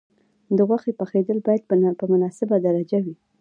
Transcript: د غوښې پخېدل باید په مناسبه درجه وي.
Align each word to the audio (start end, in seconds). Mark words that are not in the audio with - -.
د 0.57 0.59
غوښې 0.67 0.91
پخېدل 0.99 1.37
باید 1.47 1.63
په 1.99 2.05
مناسبه 2.13 2.55
درجه 2.65 2.99
وي. 3.05 3.15